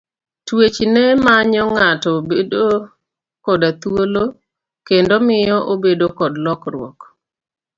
Twech 0.47 0.77
ne 0.93 1.03
manyo 1.25 1.61
ng'ato 1.73 2.11
bedo 2.29 2.65
koda 3.45 3.69
thuolo 3.81 4.23
kendo 4.87 5.13
miyo 5.27 5.57
obedo 5.73 6.07
kod 6.17 6.33
lokruok. 6.45 6.99